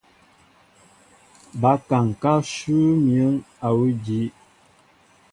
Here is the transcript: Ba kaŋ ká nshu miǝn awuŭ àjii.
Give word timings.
Ba 1.61 1.71
kaŋ 1.87 2.07
ká 2.21 2.33
nshu 2.41 2.77
miǝn 3.05 3.35
awuŭ 3.67 3.89
àjii. 3.97 4.27